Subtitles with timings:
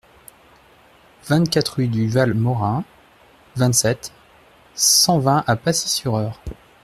[1.27, 2.83] vingt-quatre rue du Val Morin,
[3.55, 4.11] vingt-sept,
[4.73, 6.41] cent vingt à Pacy-sur-Eure